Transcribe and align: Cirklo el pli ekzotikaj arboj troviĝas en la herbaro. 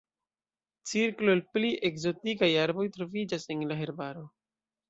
Cirklo 0.91 1.35
el 1.37 1.43
pli 1.57 1.69
ekzotikaj 1.91 2.51
arboj 2.65 2.89
troviĝas 2.99 3.49
en 3.57 3.63
la 3.73 3.81
herbaro. 3.83 4.29